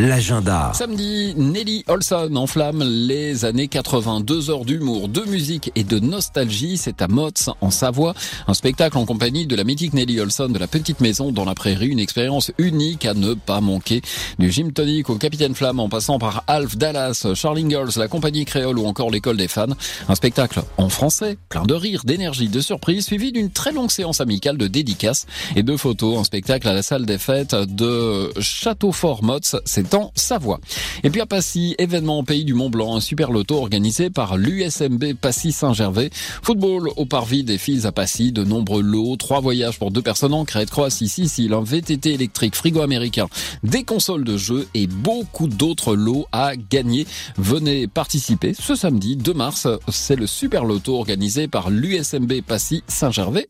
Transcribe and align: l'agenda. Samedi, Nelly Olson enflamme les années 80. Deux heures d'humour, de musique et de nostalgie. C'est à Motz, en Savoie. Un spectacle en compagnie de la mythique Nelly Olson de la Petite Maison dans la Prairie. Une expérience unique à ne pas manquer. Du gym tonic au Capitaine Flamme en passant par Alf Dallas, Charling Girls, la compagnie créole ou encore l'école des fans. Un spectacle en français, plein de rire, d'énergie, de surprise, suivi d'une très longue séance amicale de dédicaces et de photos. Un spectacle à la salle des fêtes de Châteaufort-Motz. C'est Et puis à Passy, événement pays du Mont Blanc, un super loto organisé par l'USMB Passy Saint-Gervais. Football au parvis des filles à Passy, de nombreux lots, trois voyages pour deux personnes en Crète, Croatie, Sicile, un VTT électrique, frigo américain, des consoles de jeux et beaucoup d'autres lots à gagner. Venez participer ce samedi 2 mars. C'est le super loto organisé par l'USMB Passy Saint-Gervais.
l'agenda. 0.00 0.72
Samedi, 0.74 1.34
Nelly 1.36 1.84
Olson 1.86 2.34
enflamme 2.34 2.82
les 2.82 3.44
années 3.44 3.68
80. 3.68 4.20
Deux 4.20 4.48
heures 4.48 4.64
d'humour, 4.64 5.08
de 5.08 5.20
musique 5.22 5.70
et 5.74 5.84
de 5.84 5.98
nostalgie. 5.98 6.78
C'est 6.78 7.02
à 7.02 7.08
Motz, 7.08 7.50
en 7.60 7.70
Savoie. 7.70 8.14
Un 8.48 8.54
spectacle 8.54 8.96
en 8.96 9.04
compagnie 9.04 9.46
de 9.46 9.54
la 9.54 9.62
mythique 9.62 9.92
Nelly 9.92 10.18
Olson 10.20 10.48
de 10.48 10.58
la 10.58 10.68
Petite 10.68 11.00
Maison 11.02 11.32
dans 11.32 11.44
la 11.44 11.54
Prairie. 11.54 11.88
Une 11.88 11.98
expérience 11.98 12.50
unique 12.56 13.04
à 13.04 13.12
ne 13.12 13.34
pas 13.34 13.60
manquer. 13.60 14.00
Du 14.38 14.50
gym 14.50 14.72
tonic 14.72 15.10
au 15.10 15.16
Capitaine 15.16 15.54
Flamme 15.54 15.80
en 15.80 15.90
passant 15.90 16.18
par 16.18 16.44
Alf 16.46 16.78
Dallas, 16.78 17.26
Charling 17.34 17.68
Girls, 17.68 17.92
la 17.96 18.08
compagnie 18.08 18.46
créole 18.46 18.78
ou 18.78 18.86
encore 18.86 19.10
l'école 19.10 19.36
des 19.36 19.48
fans. 19.48 19.66
Un 20.08 20.14
spectacle 20.14 20.62
en 20.78 20.88
français, 20.88 21.36
plein 21.50 21.64
de 21.64 21.74
rire, 21.74 22.02
d'énergie, 22.04 22.48
de 22.48 22.60
surprise, 22.60 23.04
suivi 23.04 23.32
d'une 23.32 23.50
très 23.50 23.72
longue 23.72 23.90
séance 23.90 24.22
amicale 24.22 24.56
de 24.56 24.66
dédicaces 24.66 25.26
et 25.56 25.62
de 25.62 25.76
photos. 25.76 26.18
Un 26.18 26.24
spectacle 26.24 26.66
à 26.68 26.72
la 26.72 26.82
salle 26.82 27.04
des 27.04 27.18
fêtes 27.18 27.54
de 27.54 28.32
Châteaufort-Motz. 28.40 29.56
C'est 29.66 29.89
Et 31.02 31.10
puis 31.10 31.20
à 31.20 31.26
Passy, 31.26 31.74
événement 31.78 32.22
pays 32.22 32.44
du 32.44 32.54
Mont 32.54 32.70
Blanc, 32.70 32.96
un 32.96 33.00
super 33.00 33.30
loto 33.30 33.56
organisé 33.56 34.10
par 34.10 34.36
l'USMB 34.36 35.14
Passy 35.20 35.52
Saint-Gervais. 35.52 36.10
Football 36.42 36.90
au 36.96 37.06
parvis 37.06 37.42
des 37.42 37.58
filles 37.58 37.86
à 37.86 37.92
Passy, 37.92 38.32
de 38.32 38.44
nombreux 38.44 38.82
lots, 38.82 39.16
trois 39.16 39.40
voyages 39.40 39.78
pour 39.78 39.90
deux 39.90 40.02
personnes 40.02 40.34
en 40.34 40.44
Crète, 40.44 40.70
Croatie, 40.70 41.08
Sicile, 41.08 41.54
un 41.54 41.62
VTT 41.62 42.14
électrique, 42.14 42.54
frigo 42.54 42.80
américain, 42.82 43.26
des 43.62 43.84
consoles 43.84 44.24
de 44.24 44.36
jeux 44.36 44.68
et 44.74 44.86
beaucoup 44.86 45.48
d'autres 45.48 45.94
lots 45.94 46.26
à 46.30 46.56
gagner. 46.56 47.06
Venez 47.36 47.86
participer 47.86 48.54
ce 48.54 48.74
samedi 48.74 49.16
2 49.16 49.34
mars. 49.34 49.66
C'est 49.88 50.16
le 50.16 50.26
super 50.26 50.64
loto 50.64 50.96
organisé 50.96 51.48
par 51.48 51.70
l'USMB 51.70 52.42
Passy 52.46 52.84
Saint-Gervais. 52.86 53.48